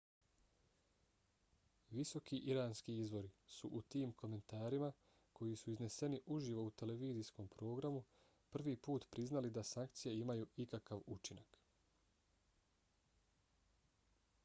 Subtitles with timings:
[1.95, 4.87] visoki iranski izvori su u tim komentarima
[5.39, 8.01] koji su izneseni uživo u televizijskom programu
[8.55, 11.61] prvi put priznali da sankcije imaju ikakav učinak